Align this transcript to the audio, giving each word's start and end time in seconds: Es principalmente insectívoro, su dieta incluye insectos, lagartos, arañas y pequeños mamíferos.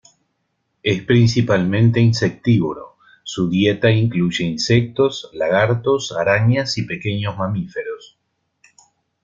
Es 0.81 1.03
principalmente 1.03 1.99
insectívoro, 1.99 2.95
su 3.23 3.51
dieta 3.51 3.91
incluye 3.91 4.43
insectos, 4.45 5.29
lagartos, 5.31 6.11
arañas 6.13 6.79
y 6.79 6.87
pequeños 6.87 7.37
mamíferos. 7.37 8.17